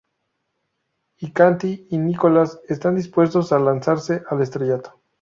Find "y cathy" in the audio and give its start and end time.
1.19-1.85